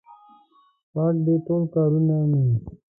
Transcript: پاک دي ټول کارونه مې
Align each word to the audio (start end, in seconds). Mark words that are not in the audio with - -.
پاک 0.93 1.15
دي 1.25 1.35
ټول 1.45 1.63
کارونه 1.75 2.15
مې 2.31 2.43